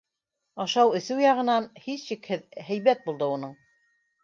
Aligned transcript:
Ашау-эсеү 0.63 1.17
яғынан, 1.25 1.67
һис 1.85 2.07
шикһеҙ, 2.09 2.49
һәйбәт 2.71 3.07
булды 3.11 3.31
уның. 3.39 3.57